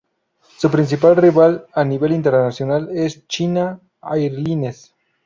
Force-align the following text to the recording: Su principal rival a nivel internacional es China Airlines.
Su 0.57 0.71
principal 0.71 1.15
rival 1.15 1.67
a 1.73 1.83
nivel 1.83 2.13
internacional 2.13 2.89
es 2.91 3.27
China 3.27 3.79
Airlines. 4.01 4.91